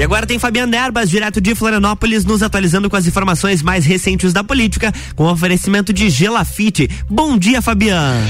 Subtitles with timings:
[0.00, 4.32] E agora tem Fabiano Erbas, direto de Florianópolis, nos atualizando com as informações mais recentes
[4.32, 6.88] da política, com oferecimento de Gelafite.
[7.06, 8.26] Bom dia, Fabiano.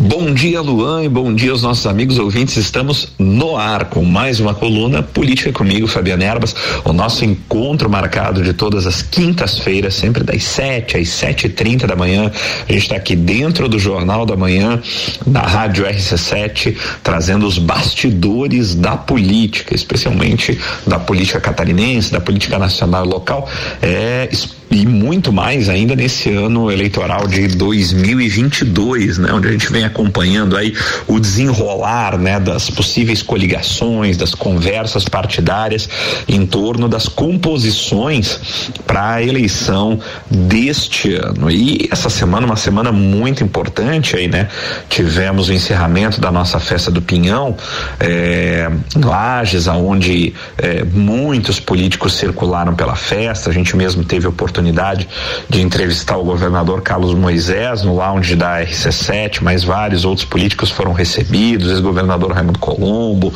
[0.00, 2.56] Bom dia, Luan, e bom dia aos nossos amigos ouvintes.
[2.56, 6.54] Estamos no ar com mais uma coluna Política comigo, Fabiano Erbas.
[6.84, 11.84] O nosso encontro marcado de todas as quintas-feiras, sempre das 7 às sete e trinta
[11.84, 12.30] da manhã.
[12.68, 14.80] A gente está aqui dentro do Jornal da Manhã,
[15.26, 23.04] na Rádio RC7, trazendo os bastidores da política, especialmente da política catarinense, da política nacional
[23.04, 23.50] e local.
[23.82, 24.28] É,
[24.70, 30.56] e muito mais ainda nesse ano eleitoral de 2022, né, onde a gente vem acompanhando
[30.56, 30.74] aí
[31.06, 35.88] o desenrolar, né, das possíveis coligações, das conversas partidárias
[36.28, 39.98] em torno das composições para a eleição
[40.30, 41.50] deste ano.
[41.50, 44.48] E essa semana uma semana muito importante aí, né?
[44.88, 47.56] Tivemos o encerramento da nossa festa do Pinhão,
[47.98, 53.50] é, em Lages, aonde é, muitos políticos circularam pela festa.
[53.50, 55.08] A gente mesmo teve oportunidade oportunidade
[55.48, 60.92] de entrevistar o governador Carlos Moisés no lounge da RC7, mas vários outros políticos foram
[60.92, 63.32] recebidos, ex-governador Raimundo Colombo,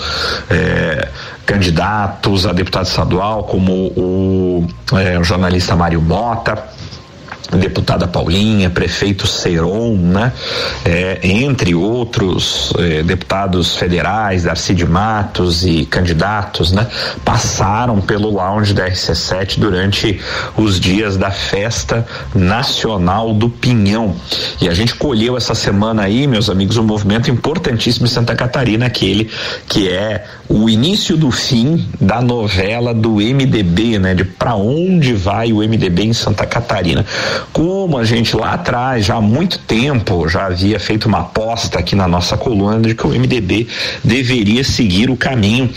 [0.51, 1.09] eh,
[1.47, 6.82] candidatos a deputado estadual, como o, o jornalista Mário Mota
[7.59, 10.33] deputada Paulinha, prefeito Seron, né?
[10.85, 16.87] É, entre outros é, deputados federais, Darcy de Matos e candidatos, né?
[17.25, 20.21] Passaram pelo lounge da RC7 durante
[20.57, 24.17] os dias da festa nacional do Pinhão.
[24.61, 28.87] E a gente colheu essa semana aí, meus amigos, um movimento importantíssimo em Santa Catarina,
[28.87, 29.31] aquele
[29.69, 34.15] que é o início do fim da novela do MDB, né?
[34.15, 37.05] De para onde vai o MDB em Santa Catarina.
[37.53, 41.95] Como a gente lá atrás, já há muito tempo, já havia feito uma aposta aqui
[41.95, 43.67] na nossa coluna de que o MDB
[44.03, 45.71] deveria seguir o caminho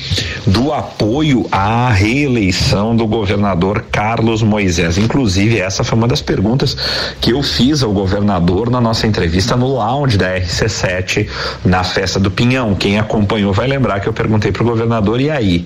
[0.46, 4.98] do apoio à reeleição do governador Carlos Moisés.
[4.98, 6.76] Inclusive, essa foi uma das perguntas
[7.22, 11.28] que eu fiz ao governador na nossa entrevista no lounge da RC7
[11.64, 12.76] na festa do Pinhão.
[12.76, 15.66] Quem acompanhou vai lembrar que eu perguntei para o governador: e aí?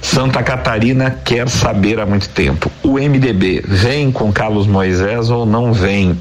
[0.00, 2.70] Santa Catarina quer saber há muito tempo.
[2.82, 6.18] O MDB vem com Carlos Moisés ou ou não vem.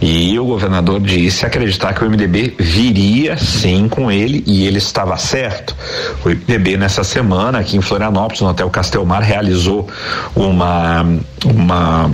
[0.00, 5.16] E o governador disse acreditar que o MDB viria sim com ele e ele estava
[5.16, 5.76] certo.
[6.24, 9.88] O MDB nessa semana aqui em Florianópolis, no Hotel Castelmar, realizou
[10.34, 11.04] uma
[11.44, 12.10] uma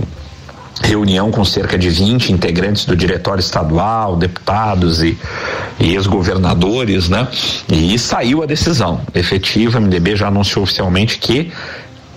[0.83, 5.17] reunião com cerca de 20 integrantes do diretório estadual, deputados e,
[5.79, 7.27] e ex-governadores, né?
[7.67, 9.79] E saiu a decisão efetiva.
[9.79, 11.51] O MDB já anunciou oficialmente que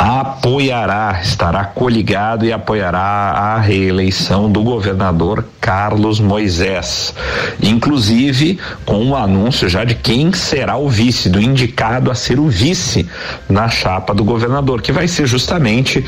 [0.00, 7.14] apoiará, estará coligado e apoiará a reeleição do governador Carlos Moisés.
[7.62, 12.40] Inclusive com o um anúncio já de quem será o vice, do indicado a ser
[12.40, 13.06] o vice
[13.46, 16.02] na chapa do governador, que vai ser justamente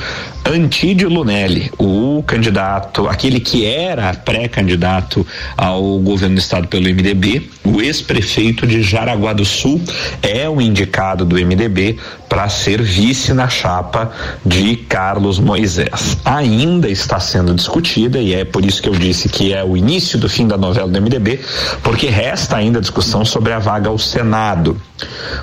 [0.44, 7.80] Antídio Lunelli, o candidato, aquele que era pré-candidato ao governo do estado pelo MDB, o
[7.80, 9.80] ex-prefeito de Jaraguá do Sul,
[10.22, 11.98] é o indicado do MDB
[12.32, 14.10] para ser vice na chapa
[14.42, 16.16] de Carlos Moisés.
[16.24, 20.18] Ainda está sendo discutida e é por isso que eu disse que é o início
[20.18, 21.40] do fim da novela do MDB,
[21.82, 24.80] porque resta ainda discussão sobre a vaga ao Senado.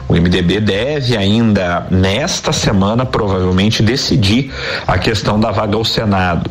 [0.07, 4.51] O MDB deve ainda nesta semana provavelmente decidir
[4.87, 6.49] a questão da vaga ao Senado.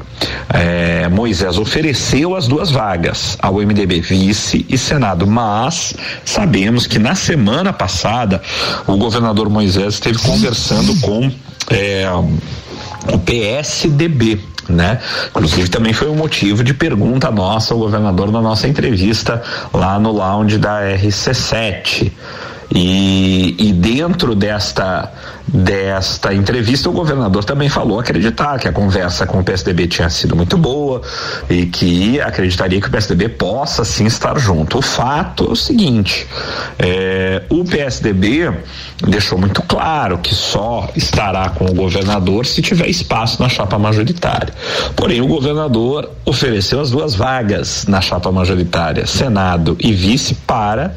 [0.53, 5.95] É, Moisés ofereceu as duas vagas ao MDB vice e Senado, mas
[6.25, 8.41] sabemos que na semana passada
[8.87, 11.31] o governador Moisés esteve conversando com
[11.71, 12.07] é,
[13.13, 15.01] o PSDB, né?
[15.31, 20.13] Inclusive também foi um motivo de pergunta nossa ao governador na nossa entrevista lá no
[20.13, 22.13] lounge da RC7.
[22.75, 25.11] E, e dentro desta,
[25.47, 30.37] desta entrevista, o governador também falou acreditar que a conversa com o PSDB tinha sido
[30.37, 31.01] muito boa
[31.49, 34.79] e que acreditaria que o PSDB possa sim estar junto.
[34.79, 36.27] O fato é o seguinte:
[36.79, 38.53] é, o PSDB
[39.03, 44.53] deixou muito claro que só estará com o governador se tiver espaço na chapa majoritária.
[44.95, 50.95] Porém, o governador ofereceu as duas vagas na chapa majoritária, Senado e vice, para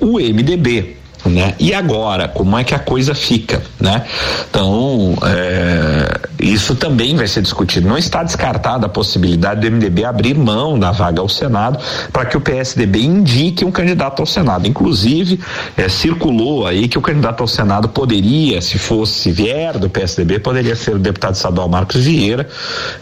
[0.00, 1.04] o MDB.
[1.24, 1.54] Né?
[1.58, 4.04] E agora, como é que a coisa fica, né?
[4.50, 7.88] Então, é, isso também vai ser discutido.
[7.88, 11.78] Não está descartada a possibilidade do MDB abrir mão da vaga ao Senado
[12.12, 14.68] para que o PSDB indique um candidato ao Senado.
[14.68, 15.40] Inclusive,
[15.76, 20.76] é, circulou aí que o candidato ao Senado poderia, se fosse vier do PSDB, poderia
[20.76, 22.46] ser o deputado estadual Marcos Vieira,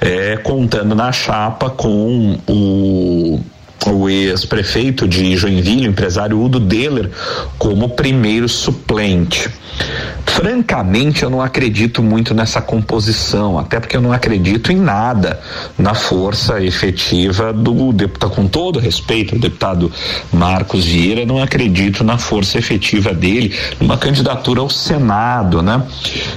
[0.01, 3.41] é, contando na chapa com o
[3.91, 7.11] o ex-prefeito de Joinville, o empresário Udo Deller,
[7.59, 9.51] como primeiro suplente.
[10.27, 15.41] Francamente, eu não acredito muito nessa composição, até porque eu não acredito em nada
[15.77, 19.93] na força efetiva do deputado, com todo respeito ao deputado
[20.33, 25.83] Marcos Vieira, não acredito na força efetiva dele numa candidatura ao Senado, né?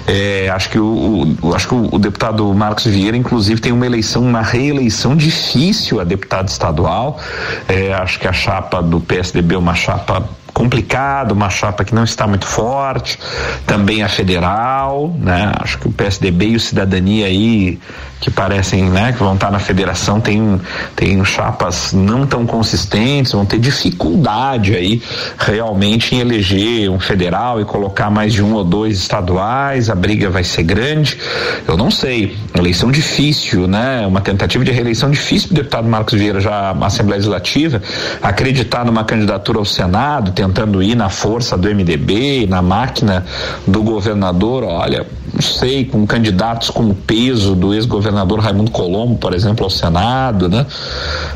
[0.07, 3.85] É, acho que o, o, acho que o, o deputado Marcos Vieira, inclusive, tem uma
[3.85, 7.19] eleição, uma reeleição difícil a deputado estadual.
[7.67, 10.23] É, acho que a chapa do PSDB é uma chapa
[10.53, 13.19] complicado, uma chapa que não está muito forte,
[13.67, 15.51] também a federal, né?
[15.59, 17.77] Acho que o PSDB e o Cidadania aí
[18.25, 20.59] que parecem, né, que vão estar na federação, tem,
[20.95, 24.99] tem chapas não tão consistentes, vão ter dificuldade aí
[25.37, 30.27] realmente em eleger um federal e colocar mais de um ou dois estaduais, a briga
[30.31, 31.19] vai ser grande.
[31.67, 34.07] Eu não sei, eleição difícil, né?
[34.07, 37.79] Uma tentativa de reeleição difícil para o deputado Marcos Vieira já na Assembleia Legislativa,
[38.23, 43.23] acreditar numa candidatura ao Senado, tentando ir na força do MDB, na máquina
[43.67, 49.33] do governador, olha, não sei, com candidatos com o peso do ex-governador Raimundo Colombo, por
[49.33, 50.65] exemplo, ao Senado, né?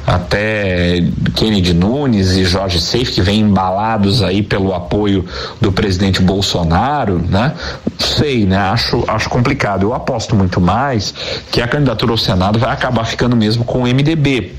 [0.06, 1.04] Até
[1.36, 5.26] Kennedy Nunes e Jorge Seif, que vêm embalados aí pelo apoio
[5.60, 7.54] do presidente Bolsonaro, né?
[7.98, 8.58] Sei, né?
[8.58, 9.84] Acho, acho complicado.
[9.84, 11.14] Eu aposto muito mais
[11.52, 14.54] que a candidatura ao Senado vai acabar ficando mesmo com o MDB.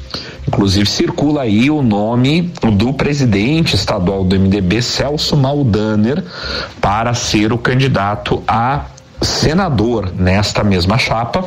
[0.48, 6.24] Inclusive circula aí o nome do presidente estadual do MDB, Celso Maldaner,
[6.80, 8.86] para ser o candidato a
[9.22, 11.44] senador nesta mesma chapa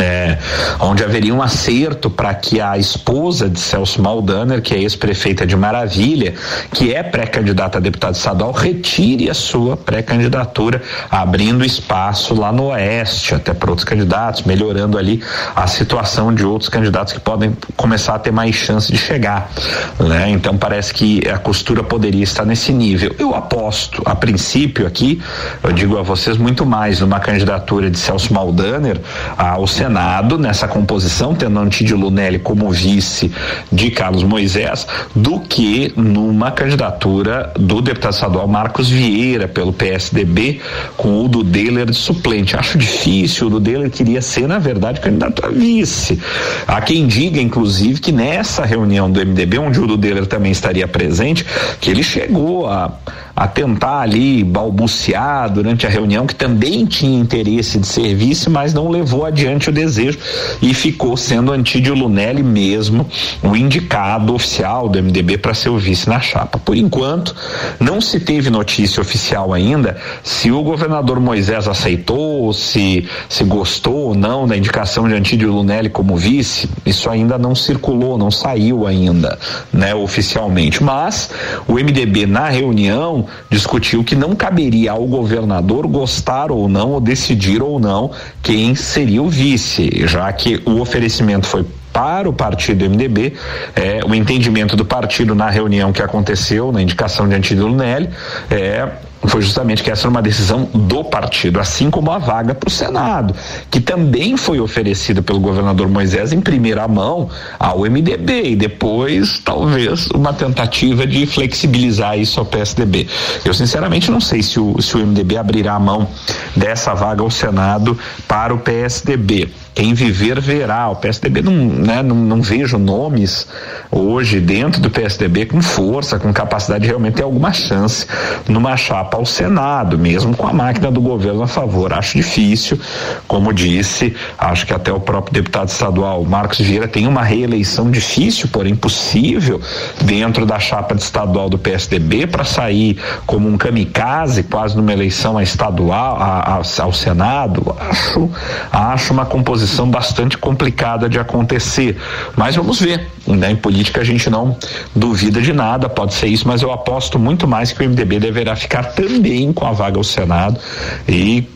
[0.00, 0.38] é,
[0.80, 5.56] onde haveria um acerto para que a esposa de Celso Maldaner, que é ex-prefeita de
[5.56, 6.34] Maravilha,
[6.72, 13.34] que é pré-candidata a deputado estadual, retire a sua pré-candidatura, abrindo espaço lá no Oeste,
[13.34, 15.22] até para outros candidatos, melhorando ali
[15.54, 19.50] a situação de outros candidatos que podem começar a ter mais chance de chegar.
[19.98, 20.30] Né?
[20.30, 23.14] Então parece que a costura poderia estar nesse nível.
[23.18, 25.20] Eu aposto, a princípio aqui,
[25.62, 29.00] eu digo a vocês muito mais numa candidatura de Celso Maldaner
[29.36, 29.89] ao Senado,
[30.38, 33.30] nessa composição, tendo Antídio Lunelli como vice
[33.70, 40.60] de Carlos Moisés, do que numa candidatura do deputado estadual Marcos Vieira, pelo PSDB,
[40.96, 42.56] com o do Deller de suplente.
[42.56, 46.20] Acho difícil, o do Deller queria ser, na verdade, candidato a vice.
[46.66, 50.86] Há quem diga, inclusive, que nessa reunião do MDB, onde o do Deller também estaria
[50.86, 51.44] presente,
[51.80, 52.92] que ele chegou a
[53.40, 58.90] a tentar ali balbuciar durante a reunião que também tinha interesse de serviço, mas não
[58.90, 60.18] levou adiante o desejo
[60.60, 63.06] e ficou sendo Antídio Lunelli mesmo
[63.42, 66.58] o indicado oficial do MDB para ser o vice na chapa.
[66.58, 67.34] Por enquanto,
[67.80, 74.14] não se teve notícia oficial ainda se o governador Moisés aceitou, se se gostou ou
[74.14, 76.68] não da indicação de Antídio Lunelli como vice.
[76.84, 79.38] Isso ainda não circulou, não saiu ainda,
[79.72, 80.84] né, oficialmente.
[80.84, 81.30] Mas
[81.66, 87.62] o MDB na reunião discutiu que não caberia ao governador gostar ou não, ou decidir
[87.62, 88.10] ou não
[88.42, 93.34] quem seria o vice, já que o oferecimento foi para o partido MDB,
[93.74, 98.08] é, o entendimento do partido na reunião que aconteceu, na indicação de Antídio Lunelli,
[98.50, 98.88] é
[99.26, 102.70] foi justamente que essa era uma decisão do partido, assim como a vaga para o
[102.70, 103.34] Senado,
[103.70, 107.28] que também foi oferecida pelo governador Moisés em primeira mão
[107.58, 113.06] ao MDB e depois talvez uma tentativa de flexibilizar isso ao PSDB.
[113.44, 116.08] Eu sinceramente não sei se o, se o MDB abrirá a mão
[116.56, 119.50] dessa vaga ao Senado para o PSDB.
[119.74, 120.88] Quem viver verá.
[120.88, 123.46] O PSDB não, né, não, não vejo nomes
[123.90, 128.06] hoje dentro do PSDB com força, com capacidade de realmente ter alguma chance
[128.48, 131.92] numa chapa ao Senado, mesmo com a máquina do governo a favor.
[131.92, 132.78] Acho difícil,
[133.26, 138.48] como disse, acho que até o próprio deputado estadual Marcos Vieira tem uma reeleição difícil,
[138.52, 139.60] porém possível,
[140.02, 145.38] dentro da chapa de estadual do PSDB para sair como um kamikaze, quase numa eleição
[145.38, 147.74] a estadual, a, a, ao Senado.
[147.78, 148.30] Acho,
[148.72, 151.96] acho uma composição posição bastante complicada de acontecer.
[152.36, 153.06] Mas vamos ver.
[153.26, 153.52] Né?
[153.52, 154.56] Em política a gente não
[154.94, 158.56] duvida de nada, pode ser isso, mas eu aposto muito mais que o MDB deverá
[158.56, 160.60] ficar também com a vaga ao Senado
[161.08, 161.48] e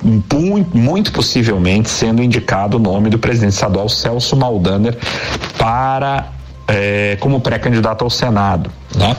[0.73, 4.97] muito, possivelmente sendo indicado o nome do presidente estadual Celso Maldaner
[5.59, 6.33] para
[6.67, 8.71] é, como pré-candidato ao Senado.
[8.97, 9.17] Né?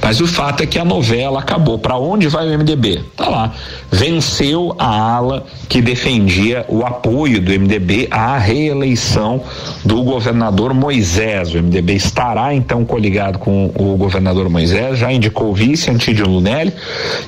[0.00, 1.78] Mas o fato é que a novela acabou.
[1.78, 3.02] Para onde vai o MDB?
[3.16, 3.52] Tá lá.
[3.90, 9.42] Venceu a ala que defendia o apoio do MDB à reeleição
[9.84, 11.52] do governador Moisés.
[11.54, 16.72] O MDB estará então coligado com o governador Moisés, já indicou o vice Antídio Lunelli,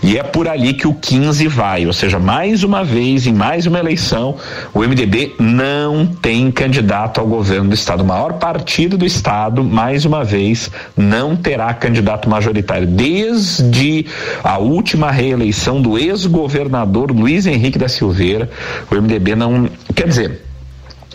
[0.02, 1.86] e é por ali que o 15 vai.
[1.86, 4.36] Ou seja, mais uma vez, em mais uma eleição,
[4.72, 8.02] o MDB não tem candidato ao governo do estado.
[8.02, 12.86] O maior partido do estado, mais uma vez, não terá candidato candidato majoritário.
[12.86, 14.06] Desde
[14.42, 18.50] a última reeleição do ex-governador Luiz Henrique da Silveira,
[18.90, 19.68] o MDB não.
[19.94, 20.47] Quer dizer,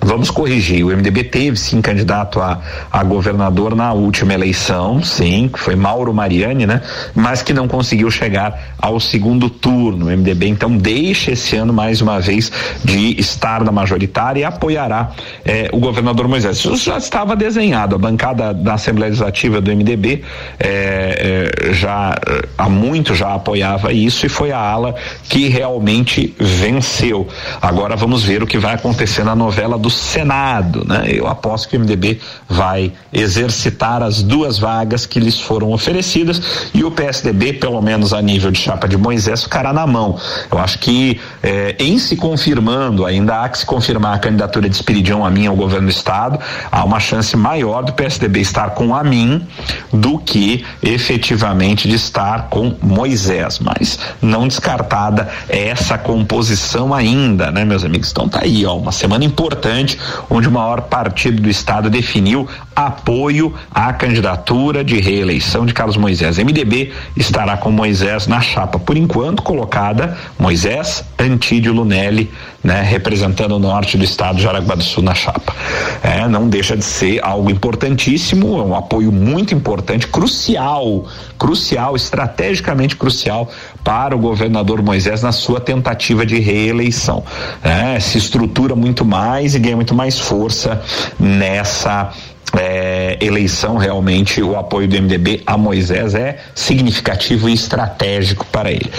[0.06, 0.84] Vamos corrigir.
[0.84, 2.60] O MDB teve sim candidato a,
[2.92, 6.82] a governador na última eleição, sim, que foi Mauro Mariani, né?
[7.16, 10.08] Mas que não conseguiu chegar ao segundo turno.
[10.08, 12.52] O MDB então deixa esse ano mais uma vez
[12.84, 15.12] de estar na majoritária e apoiará
[15.46, 16.58] eh, o governador Moisés.
[16.58, 17.96] Isso já estava desenhado.
[17.96, 20.24] A bancada da Assembleia Legislativa do MDB
[20.60, 22.20] eh, eh, já
[22.58, 24.96] há muito já apoiava isso e foi a ala
[25.30, 27.28] que realmente venceu.
[27.62, 31.06] Agora vamos ver o que vai acontecer na novela do Senado, né?
[31.08, 36.42] Eu aposto que o MDB vai exercitar as duas vagas que lhes foram oferecidas
[36.74, 40.18] e o PSDB, pelo menos a nível de chapa de Moisés, ficará na mão.
[40.52, 44.76] Eu acho que eh, em se confirmando, ainda há que se confirmar a candidatura de
[44.76, 46.40] Espiridião a mim ao governo do estado,
[46.72, 49.46] há uma chance maior do PSDB estar com a mim
[49.92, 57.84] do que efetivamente de estar com Moisés, mas não descartada essa composição ainda, né, meus
[57.84, 58.12] amigos?
[58.12, 59.83] Então tá aí, ó, uma semana importante
[60.30, 66.38] onde o maior partido do estado definiu apoio à candidatura de reeleição de Carlos Moisés.
[66.38, 72.32] MDB estará com Moisés na chapa, por enquanto colocada Moisés, Antídio Lunelli,
[72.64, 75.54] né, representando o norte do estado de Jaraguá do Sul na chapa.
[76.02, 81.06] É, não deixa de ser algo importantíssimo, é um apoio muito importante, crucial,
[81.38, 83.52] crucial, estrategicamente crucial
[83.84, 87.24] para o governador Moisés na sua tentativa de reeleição.
[87.64, 90.82] É, se estrutura muito mais e ganha muito mais força
[91.20, 92.12] nessa
[92.58, 98.90] é, eleição, realmente o apoio do MDB a Moisés é significativo e estratégico para ele.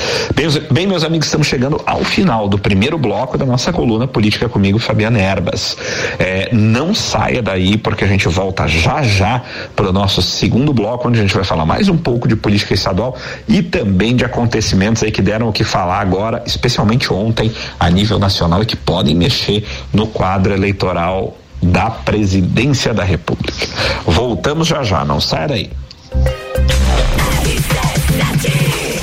[0.70, 4.78] Bem, meus amigos, estamos chegando ao final do primeiro bloco da nossa coluna Política comigo,
[4.78, 5.76] Fabiana Erbas.
[6.18, 9.42] É, não saia daí, porque a gente volta já já
[9.76, 12.74] para o nosso segundo bloco, onde a gente vai falar mais um pouco de política
[12.74, 17.88] estadual e também de acontecimentos aí que deram o que falar agora, especialmente ontem, a
[17.88, 23.66] nível nacional e que podem mexer no quadro eleitoral da presidência da República.
[24.06, 25.70] Voltamos já já, não sai daí.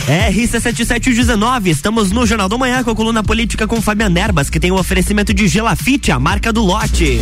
[0.07, 4.71] RC7719, estamos no Jornal da Manhã com a coluna política com Fabiana Erbas, que tem
[4.71, 7.21] o um oferecimento de Gelafite, a marca do lote.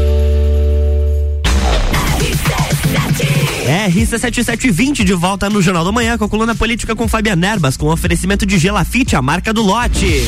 [3.71, 7.87] RC7720 de volta no Jornal da Manhã com a coluna política com Fabiana Erbas, com
[7.87, 10.25] oferecimento de Gelafite, a marca do lote.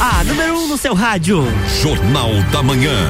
[0.00, 1.44] A número 1 um no seu rádio.
[1.80, 3.08] Jornal da Manhã.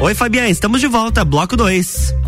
[0.00, 2.19] Oi, Fabiana, estamos de volta, bloco 2.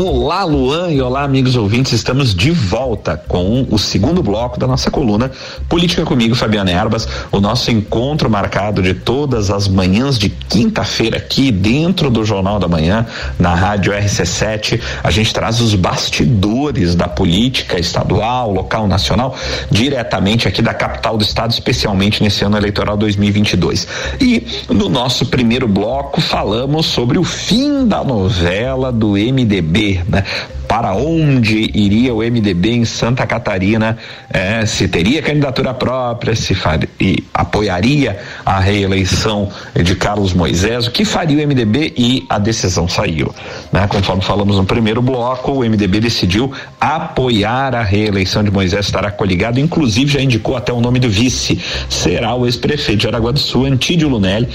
[0.00, 1.92] Olá, Luan, e olá, amigos ouvintes.
[1.92, 5.28] Estamos de volta com o segundo bloco da nossa coluna
[5.68, 7.08] Política comigo, Fabiana Erbas.
[7.32, 12.68] O nosso encontro marcado de todas as manhãs de quinta-feira aqui dentro do Jornal da
[12.68, 13.04] Manhã,
[13.40, 14.80] na Rádio RC7.
[15.02, 19.34] A gente traz os bastidores da política estadual, local, nacional,
[19.68, 23.88] diretamente aqui da capital do estado, especialmente nesse ano eleitoral 2022.
[24.20, 30.24] E no nosso primeiro bloco falamos sobre o fim da novela do MDB né?
[30.68, 33.96] para onde iria o MDB em Santa Catarina,
[34.28, 36.86] é, se teria candidatura própria, se faria,
[37.32, 43.34] apoiaria a reeleição de Carlos Moisés, o que faria o MDB e a decisão saiu.
[43.72, 43.86] Né?
[43.88, 49.58] Conforme falamos no primeiro bloco, o MDB decidiu apoiar a reeleição de Moisés, estará coligado,
[49.58, 53.64] inclusive já indicou até o nome do vice, será o ex-prefeito de Aragua do Sul,
[53.64, 54.48] Antídio Lunelli,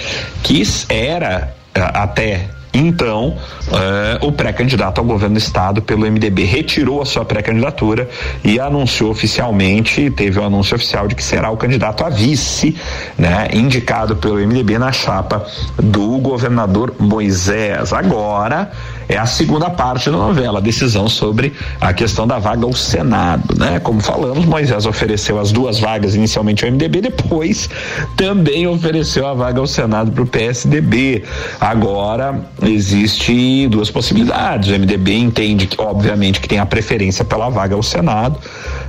[0.44, 3.38] que era até então,
[3.68, 8.10] uh, o pré-candidato ao governo do estado pelo MDB retirou a sua pré-candidatura
[8.44, 12.76] e anunciou oficialmente, teve o um anúncio oficial de que será o candidato a vice,
[13.16, 15.46] né, indicado pelo MDB na chapa
[15.78, 17.94] do governador Moisés.
[17.94, 18.72] Agora,
[19.08, 23.58] é a segunda parte da novela, a decisão sobre a questão da vaga ao Senado,
[23.58, 23.80] né?
[23.80, 27.70] Como falamos, Moisés ofereceu as duas vagas inicialmente ao MDB, depois
[28.16, 31.24] também ofereceu a vaga ao Senado para o PSDB.
[31.60, 34.70] Agora existe duas possibilidades.
[34.70, 38.40] O MDB entende que, obviamente, que tem a preferência pela vaga ao Senado.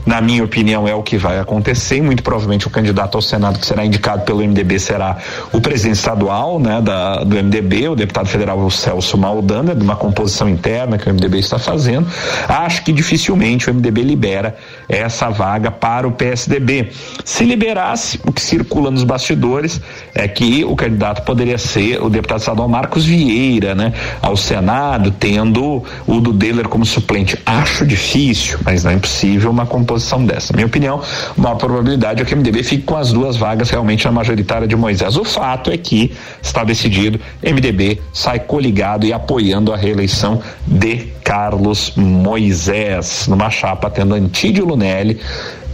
[0.07, 2.03] Na minha opinião, é o que vai acontecer.
[2.03, 5.17] Muito provavelmente o candidato ao Senado que será indicado pelo MDB será
[5.53, 10.49] o presidente estadual, né, da, do MDB, o deputado federal Celso Maldana, de uma composição
[10.49, 12.07] interna que o MDB está fazendo.
[12.47, 14.57] Acho que dificilmente o MDB libera
[14.89, 16.91] essa vaga para o PSDB.
[17.25, 19.81] Se liberasse, o que circula nos bastidores
[20.15, 25.83] é que o candidato poderia ser o deputado estadual Marcos Vieira, né, ao Senado, tendo
[26.07, 27.39] o do Deller como suplente.
[27.47, 29.94] Acho difícil, mas não é impossível uma composição
[30.27, 30.53] dessa.
[30.55, 31.01] Minha opinião,
[31.37, 34.67] a maior probabilidade é que o MDB fique com as duas vagas realmente na majoritária
[34.67, 35.17] de Moisés.
[35.17, 41.93] O fato é que está decidido, MDB sai coligado e apoiando a reeleição de Carlos
[41.97, 45.21] Moisés, numa chapa tendo Antídio Lunelli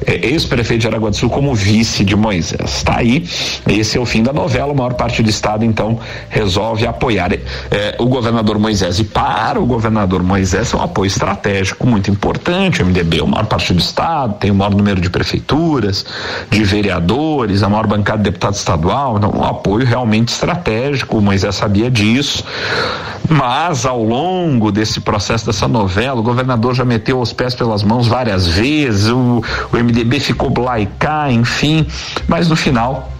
[0.07, 2.77] é, ex-prefeito de Aragua do Sul como vice de Moisés.
[2.77, 3.27] Está aí,
[3.69, 4.73] esse é o fim da novela.
[4.73, 8.99] A maior parte do estado então resolve apoiar é, o governador Moisés.
[8.99, 12.83] E para o governador Moisés é um apoio estratégico muito importante.
[12.83, 16.05] O MDB é a maior parte do estado, tem o maior número de prefeituras,
[16.51, 19.19] de vereadores, a maior bancada de deputado estadual.
[19.19, 21.19] Então, um apoio realmente estratégico.
[21.19, 22.45] O Moisés sabia disso.
[23.29, 28.09] Mas ao longo desse processo dessa novela, o governador já meteu os pés pelas mãos
[28.09, 29.09] várias vezes.
[29.09, 29.43] O,
[29.73, 29.90] o MDB
[30.21, 31.87] ficou blaicar, enfim,
[32.29, 33.13] mas no final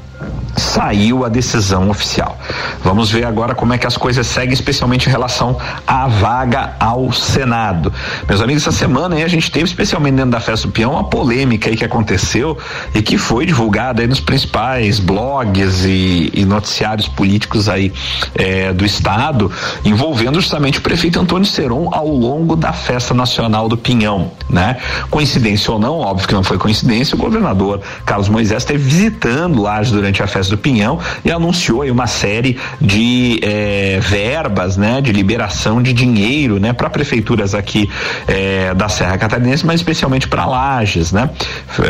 [0.57, 2.39] saiu a decisão oficial.
[2.83, 7.13] Vamos ver agora como é que as coisas seguem, especialmente em relação à vaga ao
[7.13, 7.93] Senado.
[8.29, 11.05] Meus amigos, essa semana aí a gente teve, especialmente dentro da Festa do Peão, uma
[11.05, 12.57] polêmica aí que aconteceu
[12.95, 17.93] e que foi divulgada aí nos principais blogs e, e noticiários políticos aí
[18.35, 19.51] é, do estado,
[19.85, 24.77] envolvendo justamente o prefeito Antônio Seron ao longo da Festa Nacional do Pinhão, né?
[25.11, 29.81] Coincidência ou não, óbvio que não foi coincidência, o governador Carlos Moisés esteve visitando lá
[29.83, 35.83] durante a Festa do Pinhão e anunciou uma série de eh, verbas, né, de liberação
[35.83, 37.89] de dinheiro, né, para prefeituras aqui
[38.27, 41.31] eh, da Serra Catarinense, mas especialmente para Lages, né?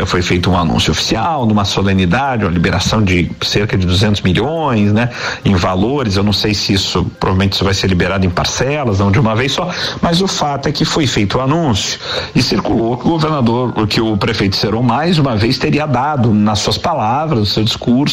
[0.05, 5.09] Foi feito um anúncio oficial, numa solenidade, uma liberação de cerca de 200 milhões, né,
[5.43, 6.15] em valores.
[6.15, 9.35] Eu não sei se isso provavelmente isso vai ser liberado em parcelas, não de uma
[9.35, 9.69] vez só,
[10.01, 11.99] mas o fato é que foi feito o anúncio
[12.35, 16.59] e circulou que o governador, que o prefeito Seron mais uma vez teria dado nas
[16.59, 18.10] suas palavras, no seu discurso,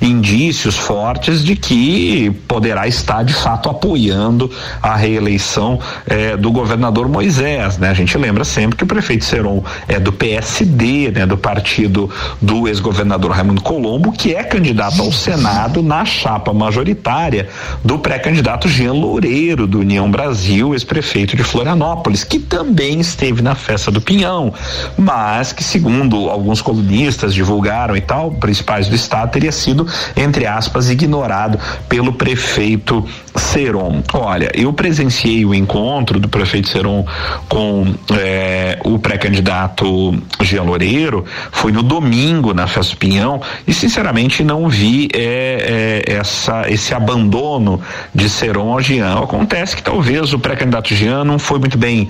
[0.00, 4.50] indícios fortes de que poderá estar de fato apoiando
[4.82, 7.90] a reeleição eh, do governador Moisés, né?
[7.90, 11.26] A gente lembra sempre que o prefeito Seron é do PSD, né?
[11.26, 12.10] Do partido
[12.40, 17.48] do ex-governador Raimundo Colombo, que é candidato ao Senado na chapa majoritária
[17.84, 23.90] do pré-candidato Jean Loureiro do União Brasil, ex-prefeito de Florianópolis, que também esteve na festa
[23.90, 24.52] do Pinhão,
[24.96, 30.90] mas que segundo alguns colunistas divulgaram e tal, principais do estado, teria sido, entre aspas,
[30.90, 34.02] ignorado pelo prefeito Seron.
[34.12, 37.06] Olha, eu presenciei o encontro do prefeito Seron
[37.48, 44.68] com é, o pré-candidato Jean Loureiro, foi no domingo na Festa Pinhão, e sinceramente não
[44.68, 47.80] vi é, é, essa, esse abandono
[48.14, 49.18] de Seron ao Jean.
[49.20, 52.08] Acontece que talvez o pré-candidato Jean não foi muito bem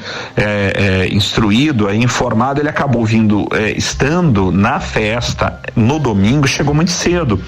[1.11, 7.41] instruído, informado, ele acabou vindo, estando na festa no domingo, chegou muito cedo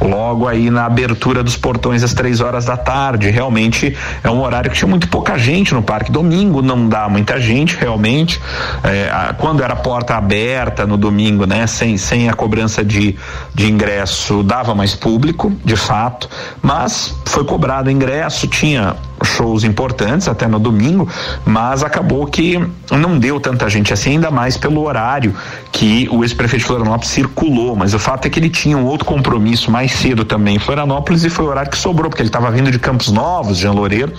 [0.00, 3.05] logo aí na abertura dos portões às três horas da tarde.
[3.14, 6.10] Realmente é um horário que tinha muito pouca gente no parque.
[6.10, 8.40] Domingo não dá muita gente, realmente.
[8.82, 13.16] É, a, quando era porta aberta no domingo, né, sem, sem a cobrança de,
[13.54, 16.28] de ingresso, dava mais público, de fato,
[16.60, 21.08] mas foi cobrado ingresso, tinha shows importantes até no domingo,
[21.44, 22.58] mas acabou que
[22.90, 25.34] não deu tanta gente assim, ainda mais pelo horário
[25.72, 27.76] que o ex-prefeito de Florianópolis circulou.
[27.76, 31.24] Mas o fato é que ele tinha um outro compromisso mais cedo também em Florianópolis
[31.24, 34.12] e foi o horário que sobrou, porque ele estava vindo de Campos Novos, Jean Loureiro,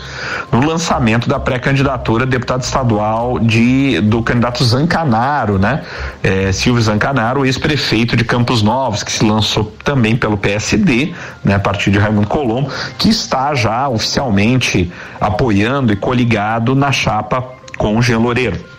[0.52, 5.84] no lançamento da pré-candidatura a deputado estadual de do candidato Zancanaro, né?
[6.24, 11.56] É, Silvio Zancanaro, ex-prefeito de Campos Novos, que se lançou também pelo PSD, né?
[11.56, 17.44] A partir de Raimundo Colombo, que está já oficialmente apoiando e coligado na chapa
[17.78, 18.77] com o Jean Loureiro.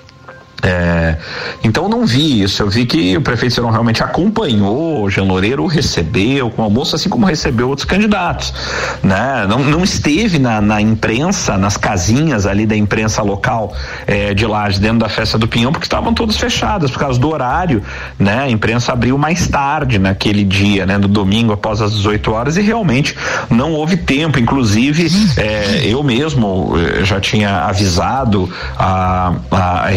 [0.61, 1.17] É,
[1.63, 5.67] então não vi isso, eu vi que o prefeito Serão realmente acompanhou o Jean Loureiro,
[5.67, 8.53] recebeu com almoço, assim como recebeu outros candidatos,
[9.01, 9.47] né?
[9.49, 13.73] Não, não esteve na, na imprensa, nas casinhas ali da imprensa local
[14.05, 17.29] é, de Lages, dentro da festa do Pinhão, porque estavam todas fechadas por causa do
[17.29, 17.81] horário,
[18.19, 18.41] né?
[18.41, 20.99] A imprensa abriu mais tarde naquele dia, né?
[20.99, 23.17] No domingo após as 18 horas e realmente
[23.49, 29.93] não houve tempo, inclusive é, eu mesmo eh, já tinha avisado a, a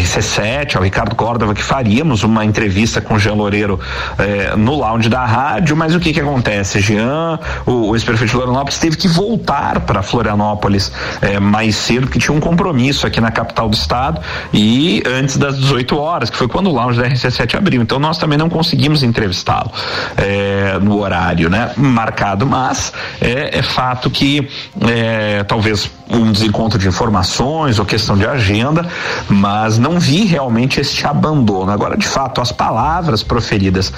[0.52, 3.80] RC7 ao Ricardo Córdova, que faríamos uma entrevista com o Jean Loureiro
[4.18, 6.80] eh, no lounge da rádio, mas o que que acontece?
[6.82, 12.20] Jean, o, o ex-prefeito de Florianópolis, teve que voltar para Florianópolis eh, mais cedo, porque
[12.20, 14.22] tinha um compromisso aqui na capital do estado
[14.54, 17.82] e antes das 18 horas, que foi quando o lounge da RC7 abriu.
[17.82, 19.72] Então nós também não conseguimos entrevistá-lo
[20.18, 21.72] eh, no horário, né?
[21.78, 24.48] Marcado, mas é, é fato que
[25.48, 28.88] talvez um desencontro de informações ou questão de agenda,
[29.30, 31.72] mas não vi realmente este abandono.
[31.72, 33.94] Agora, de fato, as palavras proferidas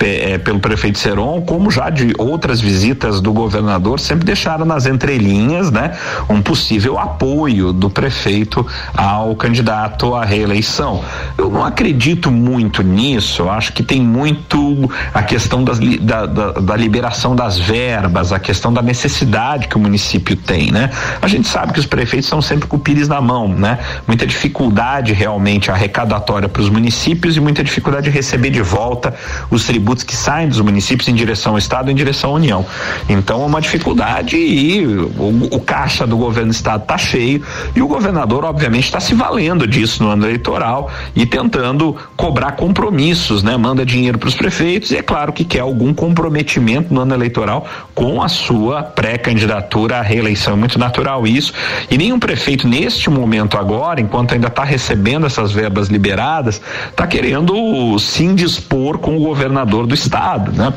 [0.00, 5.70] é, pelo prefeito Seron, como já de outras visitas do governador, sempre deixaram nas entrelinhas,
[5.70, 5.96] né,
[6.28, 11.02] um possível apoio do prefeito ao candidato à reeleição.
[11.36, 16.52] Eu não acredito muito nisso, eu acho que tem muito a questão das, da, da,
[16.52, 20.90] da liberação das verbas, a questão da necessidade que o município tem, né?
[21.20, 23.78] A gente sabe que os prefeitos são sempre com o pires na mão, né?
[24.06, 29.14] Muita dificuldade realmente arrecadatória para os municípios e muita dificuldade de receber de volta
[29.50, 32.64] os tributos que saem dos municípios em direção ao Estado, em direção à União.
[33.08, 37.42] Então é uma dificuldade e o, o caixa do governo do Estado está cheio
[37.74, 43.42] e o governador, obviamente, está se valendo disso no ano eleitoral e tentando cobrar compromissos,
[43.42, 43.56] né?
[43.56, 47.66] Manda dinheiro para os prefeitos e é claro que quer algum comprometimento no ano eleitoral
[47.94, 50.54] com a sua pré-candidatura à reeleição.
[50.54, 51.52] É muito natural isso isso.
[51.90, 57.98] E nenhum prefeito, neste momento agora, enquanto ainda está recebendo essas verbas liberadas, está querendo
[57.98, 60.72] se indispor com o governador do estado, né?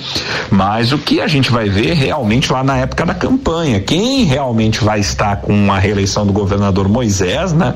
[0.49, 4.83] Mas o que a gente vai ver realmente lá na época da campanha, quem realmente
[4.83, 7.73] vai estar com a reeleição do governador Moisés, né?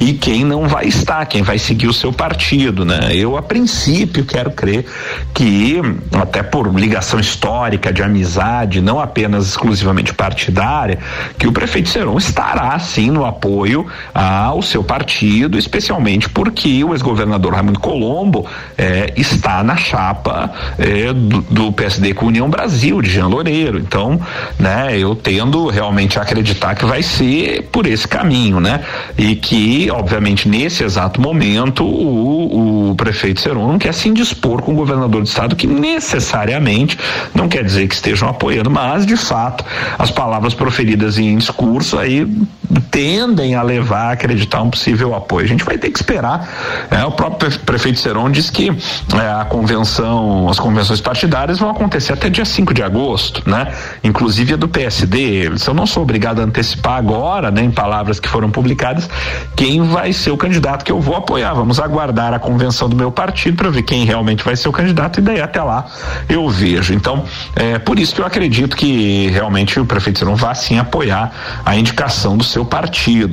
[0.00, 3.10] E quem não vai estar, quem vai seguir o seu partido, né?
[3.12, 4.86] Eu, a princípio, quero crer
[5.34, 5.80] que,
[6.12, 10.98] até por ligação histórica, de amizade, não apenas exclusivamente partidária,
[11.38, 16.94] que o prefeito Serão está estará sim no apoio ao seu partido, especialmente porque o
[16.94, 18.46] ex-governador Raimundo Colombo
[18.76, 23.78] eh, está na chapa eh, do, do, PSD com União Brasil, de Jean Loureiro.
[23.78, 24.20] Então,
[24.56, 28.84] né, eu tendo realmente a acreditar que vai ser por esse caminho, né?
[29.16, 34.72] E que, obviamente, nesse exato momento, o, o prefeito Seron não quer se indispor com
[34.72, 36.96] o governador do estado, que necessariamente
[37.34, 39.64] não quer dizer que estejam apoiando, mas, de fato,
[39.98, 42.48] as palavras proferidas em discurso aí game
[42.90, 45.44] tendem a levar a acreditar um possível apoio.
[45.44, 46.86] A gente vai ter que esperar.
[46.90, 52.12] É, o próprio prefeito Seron diz que é, a convenção, as convenções partidárias vão acontecer
[52.12, 53.72] até dia 5 de agosto, né?
[54.02, 55.58] Inclusive a do PSD.
[55.58, 59.08] Se eu não sou obrigado a antecipar agora, né, em palavras que foram publicadas,
[59.56, 61.54] quem vai ser o candidato que eu vou apoiar.
[61.54, 65.18] Vamos aguardar a convenção do meu partido para ver quem realmente vai ser o candidato
[65.18, 65.86] e daí até lá
[66.28, 66.94] eu vejo.
[66.94, 67.24] Então,
[67.54, 71.32] é por isso que eu acredito que realmente o prefeito Seron vai sim apoiar
[71.64, 72.77] a indicação do seu partido,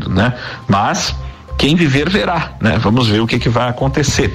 [0.10, 0.34] né?
[0.68, 1.16] Mas
[1.58, 2.78] quem viver verá, né?
[2.80, 4.34] Vamos ver o que, que vai acontecer.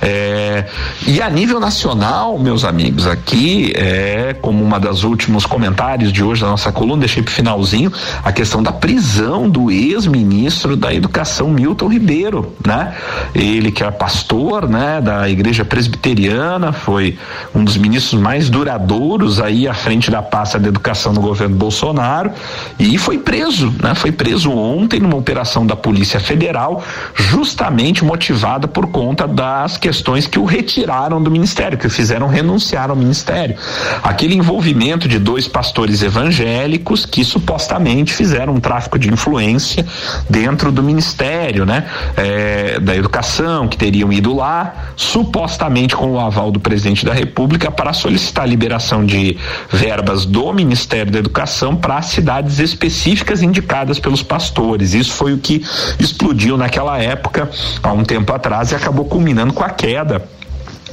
[0.00, 0.64] É,
[1.06, 6.42] e a nível nacional, meus amigos, aqui é como uma das últimos comentários de hoje
[6.42, 7.92] da nossa coluna, deixei para finalzinho
[8.24, 12.94] a questão da prisão do ex-ministro da Educação Milton Ribeiro, né?
[13.34, 17.18] Ele que era pastor, né, da Igreja Presbiteriana, foi
[17.54, 22.30] um dos ministros mais duradouros aí à frente da pasta de educação no governo Bolsonaro
[22.78, 23.94] e foi preso, né?
[23.94, 26.84] Foi preso ontem numa operação da Polícia Federal Federal,
[27.14, 32.90] justamente motivada por conta das questões que o retiraram do ministério, que o fizeram renunciar
[32.90, 33.56] ao ministério.
[34.02, 39.86] Aquele envolvimento de dois pastores evangélicos que supostamente fizeram um tráfico de influência
[40.28, 41.86] dentro do ministério, né?
[42.16, 47.70] É, da educação, que teriam ido lá, supostamente com o aval do presidente da República,
[47.70, 49.38] para solicitar a liberação de
[49.70, 54.92] verbas do Ministério da Educação para cidades específicas indicadas pelos pastores.
[54.92, 55.64] Isso foi o que
[55.98, 57.50] explodiu naquela época,
[57.82, 60.22] há um tempo atrás, e acabou culminando com a queda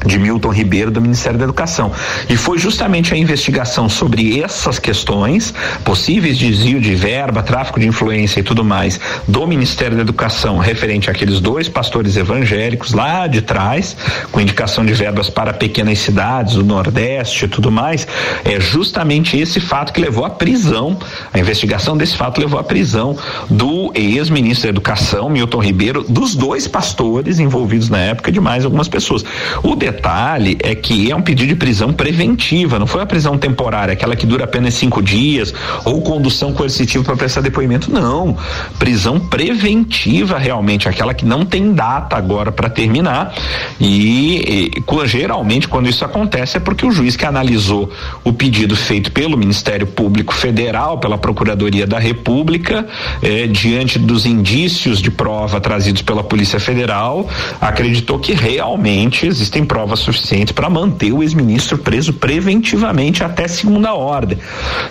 [0.06, 1.92] de Milton Ribeiro do Ministério da Educação.
[2.30, 8.40] E foi justamente a investigação sobre essas questões, possíveis desvio de verba, tráfico de influência
[8.40, 13.96] e tudo mais, do Ministério da Educação, referente àqueles dois pastores evangélicos lá de trás,
[14.32, 18.08] com indicação de verbas para pequenas cidades do Nordeste e tudo mais,
[18.46, 20.98] é justamente esse fato que levou à prisão,
[21.34, 23.18] a investigação desse fato levou à prisão
[23.50, 28.88] do ex-ministro da Educação, Milton Ribeiro, dos dois pastores envolvidos na época, de mais algumas
[28.88, 29.26] pessoas.
[29.64, 33.94] O detalhe é que é um pedido de prisão preventiva, não foi uma prisão temporária,
[33.94, 38.38] aquela que dura apenas cinco dias, ou condução coercitiva para prestar depoimento, não.
[38.78, 43.34] Prisão preventiva, realmente, aquela que não tem data agora para terminar.
[43.80, 47.92] E, e, geralmente, quando isso acontece, é porque o juiz que analisou
[48.24, 52.88] o pedido feito pelo Ministério Público Federal, pela Procuradoria da República,
[53.22, 57.28] eh, diante dos indícios de prova trazidos pela Polícia Federal,
[57.60, 63.94] acreditou que realmente existem provas provas suficientes para manter o ex-ministro preso preventivamente até segunda
[63.94, 64.38] ordem.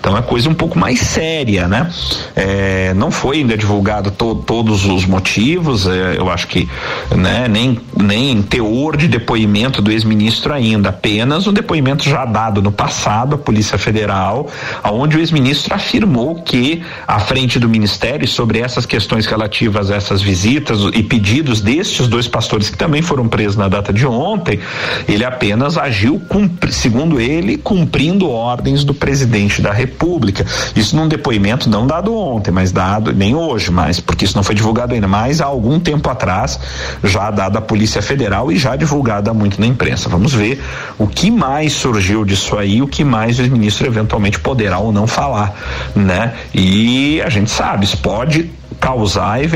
[0.01, 1.91] Então é coisa um pouco mais séria, né?
[2.35, 6.67] É, não foi ainda divulgado to, todos os motivos, é, eu acho que
[7.15, 12.73] né, nem, nem teor de depoimento do ex-ministro ainda, apenas o depoimento já dado no
[12.73, 14.49] passado à Polícia Federal,
[14.83, 20.23] aonde o ex-ministro afirmou que à frente do ministério sobre essas questões relativas a essas
[20.23, 24.59] visitas e pedidos destes dois pastores que também foram presos na data de ontem,
[25.07, 26.21] ele apenas agiu,
[26.71, 30.45] segundo ele, cumprindo ordens do presidente da República.
[30.75, 34.55] Isso num depoimento não dado ontem, mas dado nem hoje, mas porque isso não foi
[34.55, 36.59] divulgado ainda, mas há algum tempo atrás,
[37.03, 40.09] já dado à Polícia Federal e já divulgado há muito na imprensa.
[40.09, 40.63] Vamos ver
[40.99, 45.07] o que mais surgiu disso aí, o que mais o ministro eventualmente poderá ou não
[45.07, 45.55] falar,
[45.95, 46.35] né?
[46.55, 49.47] E a gente sabe, isso pode causar é,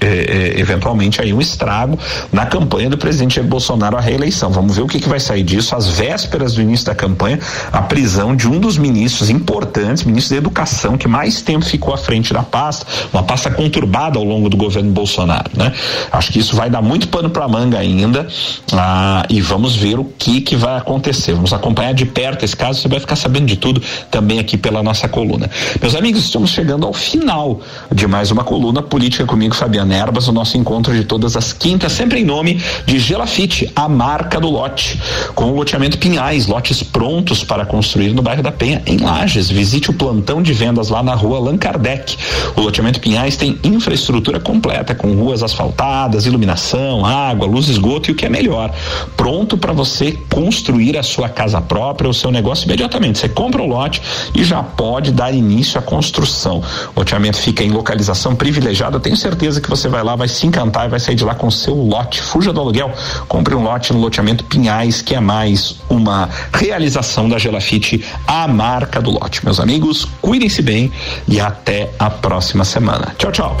[0.00, 1.98] é, eventualmente aí um estrago
[2.32, 4.50] na campanha do presidente Bolsonaro à reeleição.
[4.50, 5.74] Vamos ver o que, que vai sair disso.
[5.74, 7.38] Às vésperas do início da campanha,
[7.72, 11.98] a prisão de um dos ministros importantes, ministro da Educação, que mais tempo ficou à
[11.98, 15.72] frente da pasta, uma pasta conturbada ao longo do governo Bolsonaro, né?
[16.12, 18.26] Acho que isso vai dar muito pano para manga ainda
[18.72, 21.32] ah, e vamos ver o que que vai acontecer.
[21.32, 22.80] Vamos acompanhar de perto esse caso.
[22.80, 25.50] Você vai ficar sabendo de tudo também aqui pela nossa coluna.
[25.80, 27.60] Meus amigos, estamos chegando ao final
[27.92, 31.92] de mais uma coluna política comigo, Fabiana Erbas, o nosso encontro de todas as quintas,
[31.92, 35.00] sempre em nome de Gelafite, a marca do lote,
[35.34, 39.50] com o loteamento Pinhais, lotes prontos para construir no bairro da Penha, em Lages.
[39.50, 42.16] Visite o plantão de vendas lá na rua Allan Kardec.
[42.56, 48.14] O loteamento Pinhais tem infraestrutura completa, com ruas asfaltadas, iluminação, água, luz, esgoto e o
[48.14, 48.72] que é melhor,
[49.16, 53.18] pronto para você construir a sua casa própria, o seu negócio imediatamente.
[53.18, 54.00] Você compra o lote
[54.34, 56.62] e já pode dar início à construção.
[56.94, 60.86] O loteamento fica em localização privilegiada, tenho certeza que você vai lá, vai se encantar
[60.86, 62.22] e vai sair de lá com seu lote.
[62.22, 62.92] Fuja do aluguel,
[63.28, 69.00] compre um lote no loteamento Pinhais, que é mais uma realização da Gelafite, a marca
[69.00, 69.44] do lote.
[69.44, 70.92] Meus amigos, cuidem-se bem
[71.28, 73.14] e até a próxima semana.
[73.18, 73.56] Tchau, tchau.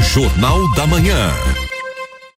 [0.00, 1.65] Jornal da Manhã.